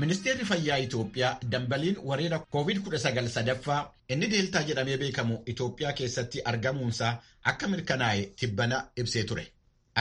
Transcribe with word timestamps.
Ministeerri 0.00 0.44
Fayyaa 0.48 0.76
Itoophiyaa 0.86 1.38
dambaliin 1.52 1.96
wareera 2.10 2.38
COVID-19 2.54 3.28
sadaffaa 3.28 3.80
inni 4.08 4.28
deeltaa 4.34 4.62
jedhamee 4.68 4.96
beekamu 5.02 5.38
Itoophiyaa 5.52 5.92
keessatti 6.00 6.42
argamuunsaa 6.52 7.10
akka 7.52 7.68
mirkanaa'e 7.72 8.22
tibbana 8.42 8.78
ibsee 9.02 9.24
ture. 9.24 9.44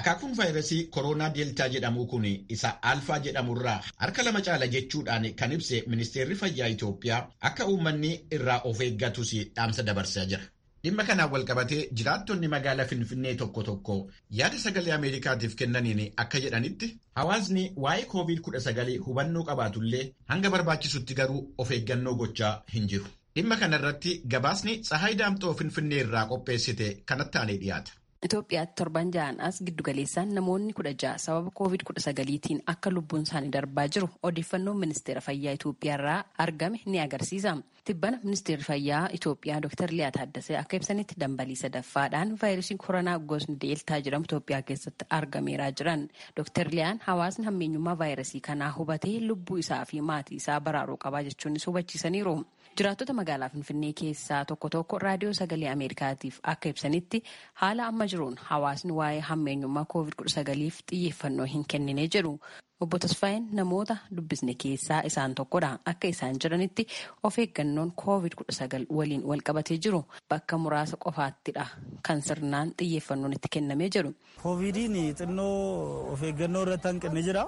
Akaakuun 0.01 0.37
vaayirasii 0.37 0.83
kooroonaa 0.95 1.29
deeltaa 1.37 1.67
jedhamu 1.75 2.05
kun 2.13 2.25
isa 2.57 2.71
alfaa 2.91 3.19
jedhamurraa 3.27 3.79
harka 3.97 4.23
lama 4.23 4.41
caala 4.49 4.67
jechuudhaan 4.77 5.27
kan 5.41 5.51
ibse 5.57 5.83
Ministeerri 5.87 6.35
Fayyaa 6.43 6.69
Itoophiyaa 6.77 7.19
akka 7.51 7.65
uummanni 7.73 8.13
irraa 8.39 8.61
of 8.71 8.81
eeggatus 8.87 9.33
dhaamsa 9.55 9.83
dabarsaa 9.91 10.25
jira. 10.25 10.43
Dhimma 10.83 11.03
kanaan 11.07 11.31
walqabatee 11.33 11.79
jiraattonni 11.99 12.47
magaalaa 12.53 12.85
Finfinnee 12.91 13.33
tokko 13.41 13.63
tokko 13.69 13.95
yaada 14.39 14.59
sagalee 14.63 14.93
Ameerikaatiif 14.97 15.55
kennaniin 15.61 16.01
akka 16.23 16.39
jedhanitti 16.45 16.89
hawaasni 17.19 17.63
waa'ee 17.85 18.05
COVID-19 18.13 18.95
hubannoo 19.07 19.43
qabaatullee 19.49 20.03
hanga 20.33 20.53
barbaachisutti 20.55 21.17
garuu 21.21 21.41
of 21.57 21.71
eeggannoo 21.77 22.15
gochaa 22.23 22.53
hin 22.75 22.87
jiru. 22.93 23.05
Dhimma 23.35 23.57
kanarratti 23.63 24.15
gabaasni 24.35 24.77
Tsahaay 24.87 25.15
Daamxoo 25.23 25.53
Finfinnee 25.63 25.99
irraa 26.05 26.25
qopheessite 26.33 26.87
kanatti 27.11 27.37
aanee 27.41 27.57
dhiyaata. 27.65 27.91
Itoophiyaatti 28.25 28.73
torban 28.75 29.11
ja'an 29.15 29.37
as 29.47 29.61
giddugaleessaan 29.63 30.33
namoonni 30.35 30.73
kudha 30.75 30.91
ja'a 31.03 31.17
sababa 31.25 31.51
koovid 31.55 31.85
kudha 31.87 32.01
sagaliitiin 32.03 32.59
akka 32.73 32.91
lubbuun 32.91 33.23
isaanii 33.23 33.51
darbaa 33.53 33.85
jiru 33.95 34.09
odeeffannoon 34.29 34.79
ministeera 34.81 35.21
fayyaa 35.27 35.53
Itoophiyaa 35.55 35.95
irraa 35.99 36.17
argame 36.45 36.81
ni 36.85 36.99
agarsiisa. 36.99 37.53
Tibbana 37.87 38.19
ministeerri 38.23 38.63
fayyaa 38.67 39.05
Itoophiyaa 39.19 39.61
Dr. 39.63 39.87
Liyaa 39.95 40.11
Taaddasee 40.17 40.57
akka 40.59 40.77
ibsanitti 40.81 41.15
dambalii 41.23 41.55
sadaffaadhaan 41.61 42.35
vaayirasiin 42.41 42.77
koronaa 42.85 43.15
gosni 43.19 43.55
deeltaa 43.61 44.01
jedhamu 44.09 44.27
Itoophiyaa 44.29 44.61
keessatti 44.67 45.05
argameeraa 45.19 45.71
jiran. 45.71 46.03
Dr. 46.35 46.67
Liyaan 46.75 46.99
hawaasni 47.07 47.45
hammeenyummaa 47.45 47.97
vaayirasii 48.03 48.41
kanaa 48.51 48.71
hubatee 48.77 49.19
lubbuu 49.27 49.57
isaa 49.63 49.85
fi 49.85 50.01
maatii 50.01 50.43
isaa 50.43 50.59
baraaruu 50.59 50.97
qabaa 50.97 51.23
jechuunis 51.29 51.67
hubachiisaniiru. 51.67 52.35
Jiraattota 52.79 53.13
magaalaa 53.13 53.49
Finfinnee 53.49 53.93
keessaa 54.01 54.45
tokko 54.45 54.69
tokko 54.69 54.99
raadiyoo 54.99 55.33
sagalee 55.33 55.69
Ameerikaatiif 55.71 56.37
akka 56.53 56.69
ibsanitti 56.69 57.21
haala 57.61 57.87
amma 57.91 58.05
jiruun 58.13 58.37
hawaasni 58.49 58.91
waa'ee 58.99 59.19
hammeenyummaa 59.29 59.85
COVID-19f 59.93 60.77
xiyyeeffannoo 60.91 61.45
hin 61.53 61.65
kennine 61.73 62.07
jedhu. 62.15 62.33
Obbo 62.81 62.99
Tasfaayeen 63.03 63.47
namoota 63.59 63.97
dubbisne 64.17 64.53
keessaa 64.63 65.01
isaan 65.11 65.35
tokkodha. 65.35 65.71
Akka 65.85 66.07
isaan 66.07 66.39
jiranitti 66.43 66.87
of 67.23 67.39
eeggannoon 67.43 67.91
COVID-19 68.03 68.85
waliin 68.99 69.25
wal 69.31 69.41
qabatee 69.49 69.77
jiru 69.85 70.03
bakka 70.29 70.57
muraasa 70.57 70.97
qofaattidha 71.05 71.65
kan 72.07 72.21
sirnaan 72.21 72.71
xiyyeeffannoon 72.81 73.33
itti 73.39 73.47
kennamee 73.57 73.89
jiru. 73.97 74.13
Koovidiin 74.43 74.95
xinnoo 75.15 76.13
of 76.13 76.23
eeggannoo 76.23 76.61
irratti 76.67 76.87
hanqinni 76.87 77.23
jira. 77.27 77.43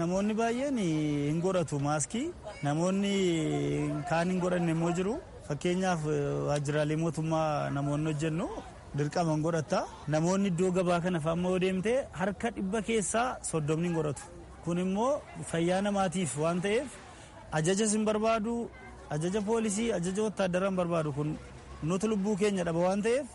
Namoonni 0.00 0.34
baay'een 0.40 0.78
hin 1.30 1.38
godhatu 1.44 1.78
maaskii. 1.86 2.26
Namoonni 2.66 3.14
kaan 4.10 4.30
hin 4.32 4.40
godhanne 4.44 4.72
immoo 4.76 4.92
jiru. 4.98 5.14
Fakkeenyaaf 5.48 6.02
waajjiraalee 6.48 6.96
mootummaa 7.04 7.70
namoonni 7.76 8.06
hojjennu 8.12 8.46
dirqama 8.98 9.32
hin 9.34 9.42
godhatta 9.46 9.80
namoonni 10.14 10.48
iddoo 10.52 10.70
gabaa 10.78 11.00
kana 11.04 11.20
fa'aa 11.26 11.42
yoo 11.48 11.58
deemte 11.64 11.92
harka 12.20 12.50
dhibba 12.56 12.80
keessaa 12.88 13.26
soddomni 13.50 13.88
hin 13.88 13.96
godhatu 13.98 14.22
kun 14.64 14.78
immoo 14.84 15.10
fayyaa 15.50 15.80
namaatiif 15.86 16.36
waan 16.44 16.60
ta'eef 16.66 16.88
ajaja 17.58 17.86
hin 17.92 18.04
barbaadu 18.08 18.54
ajaja 19.16 19.40
poolisii 19.50 19.88
ajaja 19.98 20.22
wotaaddaraa 20.26 20.70
hin 20.72 20.76
barbaadu. 20.80 21.12
Kun 21.18 21.36
nuti 21.88 22.06
lubbuu 22.12 22.36
keenya 22.42 22.64
dhaba 22.70 22.80
waan 22.88 23.02
ta'eef 23.08 23.26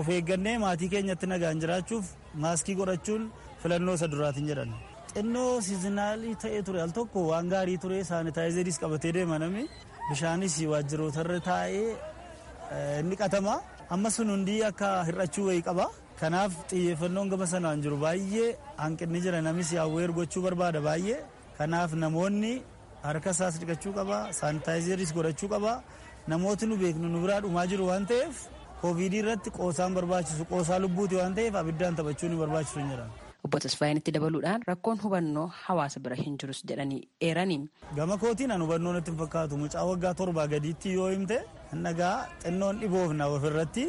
of 0.00 0.08
eeggannee 0.16 0.58
maatii 0.66 0.88
keenyatti 0.96 1.26
nagaan 1.34 1.60
jiraachuuf 1.64 2.06
maaskii 2.44 2.74
godhachuun 2.82 3.30
filannoo 3.62 3.94
isa 4.00 4.08
duraatiin 4.16 4.48
jedhan. 4.52 4.72
Xinnoo 5.16 5.60
siizinaalii 5.66 6.34
ta'ee 6.42 6.62
ture. 6.66 6.80
Al 6.86 6.90
tokko 6.98 7.18
waan 7.30 7.48
gaarii 7.52 7.78
ture 7.84 7.98
saanitaayizeris 8.10 8.78
qabatee 8.82 9.12
deema 9.16 9.38
namni 9.42 9.64
bishaanis 10.10 10.54
waajjiroota 10.72 11.20
irra 11.24 11.38
taa'ee 11.50 13.02
ni 13.08 13.16
qatama. 13.22 13.54
Amma 13.94 14.10
sun 14.10 14.28
hundi 14.34 14.56
akka 14.70 14.88
hir'achuu 15.08 15.46
wayii 15.48 15.62
qaba. 15.68 15.86
Kanaaf 16.20 16.52
xiyyeeffannoon 16.70 17.28
gama 17.32 17.46
sanaan 17.46 17.82
jiru. 17.84 17.96
Baay'ee 18.04 18.48
hanqinni 18.82 19.20
jira. 19.24 19.40
Namis 19.48 19.72
yaawweer 19.78 20.10
gochuu 20.18 20.42
barbaada 20.46 20.80
baay'ee. 20.88 21.18
Kanaaf 21.58 21.90
namoonni 22.04 22.52
harka 23.06 23.30
isaas 23.36 23.54
dhiqachuu 23.60 23.92
qaba. 23.98 24.18
Saanitaayizeris 24.40 25.10
godhachuu 25.16 25.48
qaba. 25.54 25.72
Namooti 26.32 26.66
nu 26.66 26.76
beeknu 26.82 27.08
nu 27.14 27.18
biraa 27.24 27.40
dhumaa 27.44 27.66
jiru 27.70 27.84
waan 27.90 28.04
ta'eef 28.10 28.36
koovidii 28.80 29.20
irratti 29.22 29.50
qoosaan 29.58 29.94
barbaachisu 29.96 30.44
qoosaa 30.52 30.78
lubbuuti 30.84 31.14
waan 31.20 31.34
ta'eef 31.38 31.54
abiddaan 31.62 31.94
taphachuu 31.98 32.28
ni 32.32 32.36
barbaachisu 32.42 32.78
hin 32.80 32.90
jedhan. 32.92 33.10
Obbo 33.46 33.58
Tasfaayeen 33.62 33.98
itti 34.00 34.12
dabaluudhaan 34.16 34.62
rakkoon 34.68 34.98
hubannoo 35.02 35.46
hawaasa 35.66 36.00
bira 36.04 36.16
hin 36.20 36.36
jirus 36.42 36.62
jedhanii 36.70 37.00
eeranii. 37.28 37.60
Gama 37.96 38.16
kootiin 38.22 38.50
an 38.54 38.62
hubannoo 38.66 38.92
natti 38.96 39.10
hin 39.14 39.18
fakkaatu 39.22 39.56
mucaa 39.62 39.84
waggaa 39.90 40.14
torbaa 40.20 40.46
gadiitti 40.54 40.92
yoo 40.96 41.08
himte 41.14 41.38
nagaa 41.86 42.16
xinnoon 42.44 42.80
dhiboofna 42.82 43.26
ofirratti 43.36 43.86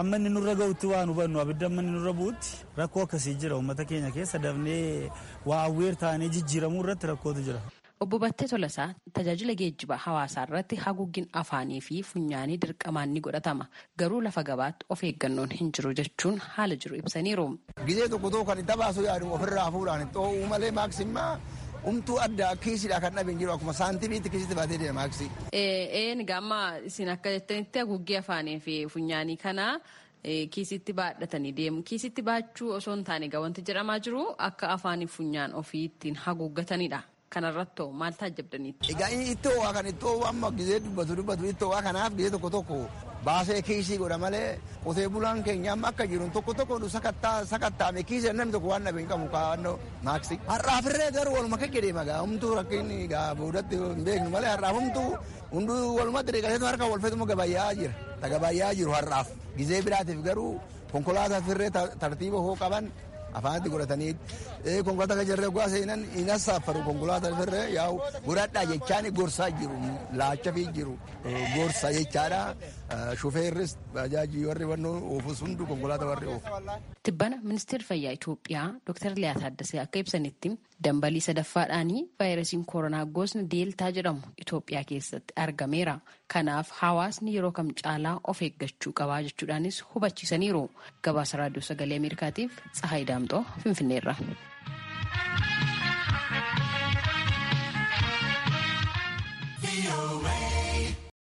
amma 0.00 0.16
inni 0.20 0.30
nurra 0.36 0.54
ga'utti 0.60 0.86
waan 0.92 1.08
hubannu 1.14 1.40
abidda 1.44 1.66
amma 1.70 1.82
inni 1.82 1.92
nurra 1.98 2.12
bu'utti 2.20 2.50
rakkoo 2.82 3.02
akkasii 3.08 3.34
jira 3.44 3.56
uummata 3.58 3.84
keenya 3.90 4.10
keessa 4.18 4.38
dafnee 4.46 5.10
waa 5.46 5.62
awweer 5.68 5.96
taanee 6.04 6.28
jijjiiramuu 6.36 6.84
irratti 6.84 7.06
rakkootu 7.12 7.42
jira. 7.48 7.60
Obbo 8.02 8.18
Battee 8.18 8.48
Tolasaa 8.48 8.94
tajaajila 9.14 9.54
geejjiba 9.54 9.96
hawaasaa 10.04 10.44
irratti 10.48 10.76
haguuggin 10.84 11.26
afaanii 11.40 11.80
fi 11.88 12.02
funyaanii 12.02 12.56
dirqamaan 12.62 13.12
ni 13.14 13.20
godhatama. 13.20 13.66
Garuu 13.98 14.20
lafa 14.26 14.42
gabaatti 14.48 14.86
of 14.90 15.02
eeggannoon 15.08 15.50
hin 15.60 15.70
jiru 15.78 15.92
jechuun 16.00 16.38
haala 16.56 16.76
jiru 16.84 16.96
ibsaniiru. 17.02 17.44
Gizee 17.86 18.08
tokko 18.14 18.30
tokko 18.30 18.44
kan 18.52 18.58
itti 18.64 18.76
baasu 18.82 19.04
yaadu 19.08 19.30
ofirraa 19.36 19.64
hafuudhaan 19.68 20.08
xoo'uu 20.16 20.46
malee 20.54 20.70
maaksimmaa 20.80 21.30
umtuu 21.92 22.18
addaa 22.24 22.56
kiisidha 22.64 23.00
kan 23.04 23.14
dhabe 23.20 23.30
hin 23.36 23.38
jiru 23.44 23.52
akkuma 23.54 23.72
saantimiitti 23.82 24.30
kiisitti 24.34 24.54
baatee 24.60 24.78
deema 24.82 24.98
maaksii. 25.00 25.30
Een 25.52 26.26
gaamma 26.32 26.60
isin 26.90 27.08
akka 27.14 27.30
jettanitti 27.36 27.78
haguuggii 27.84 28.16
afaanii 28.24 28.58
fi 28.66 28.80
funyaanii 28.96 29.36
kana 29.46 29.68
kiisitti 30.50 30.92
baadhatanii 30.92 31.52
deemu. 31.62 31.82
Kiisitti 31.82 32.22
baachuu 32.22 32.70
osoo 32.80 32.94
hin 32.98 33.04
taane 33.04 33.30
wanti 33.46 33.62
jedhamaa 33.70 33.98
jiru 34.00 34.26
akka 34.50 34.68
afaanii 34.76 35.06
funyaan 35.06 35.54
ofii 35.54 35.84
ittiin 35.84 36.14
haguuggatanidha. 36.26 37.02
Kanarratti 37.34 37.84
maal 38.00 38.14
taajjabdaniitti. 38.20 38.92
Egaa 38.92 39.08
ittoo 39.34 39.56
waa 39.62 39.72
kan 39.76 39.86
ittoo 39.92 40.14
amma 40.30 40.50
gizee 40.58 40.80
dubbatu 40.84 41.16
dubbatu 41.18 41.44
ittoo 41.52 41.70
waa 41.72 41.82
kanaaf 41.86 42.12
gizee 42.18 42.30
tokko 42.34 42.50
tokko 42.56 42.78
baasee 43.26 43.60
kiisii 43.68 43.98
godha 44.02 44.18
malee 44.24 44.58
qotee 44.84 45.08
bulaan 45.14 45.42
keenya 45.46 45.72
amma 45.74 45.88
akka 45.92 46.06
jiru 46.10 46.26
tokko 46.36 46.52
tokko 46.58 46.78
nu 46.82 46.88
sakattaa 46.96 47.44
sakattaame 47.52 48.02
kiisii 48.08 48.32
namni 48.38 48.52
tokko 48.56 48.68
waan 48.72 48.84
dhabe 48.86 49.00
hin 49.00 49.08
qabu 49.12 49.26
kaa'annoo 49.34 49.76
maaksi. 50.08 50.40
Har'aafirree 50.52 51.10
garuu 51.16 51.34
waluma 51.38 51.56
keessa 51.62 51.80
deema 51.86 52.04
gaa 52.08 52.20
humtuu 52.24 52.54
rakkinni 52.58 52.98
gaa 53.14 53.28
boodatti 53.40 53.76
hin 53.84 54.02
beeknu 54.08 54.30
malee 54.34 54.50
har'aaf 54.54 54.76
humtuu 54.80 55.08
hunduu 55.54 55.80
walumatti 55.98 56.32
dhiqateetu 56.36 56.66
harka 56.70 56.84
wal 56.92 57.00
feetuma 57.06 57.26
gabayyaa 57.32 57.70
jira. 57.80 57.94
Ta 58.20 58.26
gabayyaa 58.34 58.74
jiru 58.80 58.92
har'aaf 58.98 59.28
gizee 59.56 59.80
biraatiif 59.86 60.20
garuu 60.28 60.52
konkolaataa 60.92 61.40
firree 61.48 61.70
tartiiba 62.02 62.38
hoo 62.46 62.56
qaban 62.62 62.84
afaanitti 63.38 63.70
godhatanii 63.74 64.12
konkolaataa 64.86 65.16
kan 65.20 65.26
jirre 65.30 65.48
gaa 65.58 65.68
seenan 65.74 66.00
hin 66.16 66.30
assaafaru 66.36 66.80
konkolaataa 66.88 67.32
firree 67.40 67.64
yaa'u 67.78 67.96
godhadhaa 68.26 68.64
jechaan 68.72 69.08
gorsaa 69.20 69.50
jiru 69.60 69.76
laacha 70.22 70.50
fi 70.58 70.64
jiru 70.78 70.94
gorsa 71.56 71.92
jechaadha 71.98 72.40
shufeerris 73.20 73.76
bajaajii 73.94 74.44
warri 74.48 74.64
wannoo 74.72 74.94
oofus 75.14 75.40
hundu 75.44 75.66
konkolaataa 75.66 76.08
warri 76.12 76.26
oofu. 76.26 76.46
Tibbana 77.02 77.36
ministeerri 77.42 77.84
fayyaa 77.84 78.12
Itoophiyaa 78.18 78.66
Dr. 78.86 79.14
Liyaa 79.16 79.34
Taaddasee 79.40 79.80
akka 79.84 79.98
ibsanitti 79.98 80.52
dambalii 80.84 81.20
sadaffaadhaanii 81.28 82.02
vaayirasiin 82.20 82.64
koronaa 82.74 83.04
gosni 83.06 83.44
deeltaa 83.54 83.90
jedhamu 83.98 84.20
Itoophiyaa 84.44 84.84
keessatti 84.92 85.32
argameera. 85.46 85.98
Kanaaf 86.32 86.70
hawaasni 86.82 87.34
yeroo 87.36 87.52
kam 87.52 87.70
caalaa 87.82 88.20
of 88.24 88.42
eeggachuu 88.42 88.92
qabaa 89.02 89.22
jechuudhaanis 89.28 89.82
hubachiisaniiru. 89.94 90.64
Gabaasa 91.04 91.36
raadiyoo 91.42 91.68
sagalee 91.70 91.96
Ameerikaatiif 92.02 92.52
Tsahaay 92.72 93.04
Daamxoo 93.12 93.44
Finfinneerra. 93.64 94.16